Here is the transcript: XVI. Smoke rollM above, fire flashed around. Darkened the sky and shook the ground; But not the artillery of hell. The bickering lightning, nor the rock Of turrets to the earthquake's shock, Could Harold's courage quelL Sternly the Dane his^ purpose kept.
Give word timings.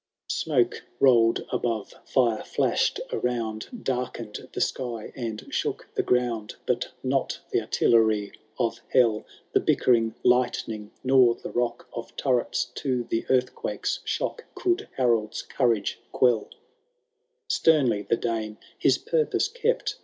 XVI. 0.01 0.31
Smoke 0.33 0.83
rollM 0.99 1.45
above, 1.51 1.93
fire 2.05 2.43
flashed 2.43 2.99
around. 3.13 3.69
Darkened 3.83 4.49
the 4.53 4.59
sky 4.59 5.13
and 5.15 5.45
shook 5.53 5.89
the 5.93 6.01
ground; 6.01 6.55
But 6.65 6.87
not 7.03 7.39
the 7.51 7.61
artillery 7.61 8.31
of 8.57 8.81
hell. 8.89 9.27
The 9.53 9.59
bickering 9.59 10.15
lightning, 10.23 10.89
nor 11.03 11.35
the 11.35 11.51
rock 11.51 11.87
Of 11.93 12.15
turrets 12.15 12.65
to 12.81 13.03
the 13.11 13.27
earthquake's 13.29 13.99
shock, 14.03 14.45
Could 14.55 14.89
Harold's 14.97 15.43
courage 15.43 15.99
quelL 16.11 16.49
Sternly 17.47 18.01
the 18.01 18.17
Dane 18.17 18.57
his^ 18.83 19.05
purpose 19.05 19.49
kept. 19.49 19.97